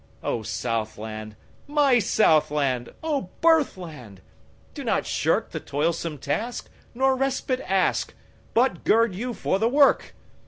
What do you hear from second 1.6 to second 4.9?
my Southland!O birthland! do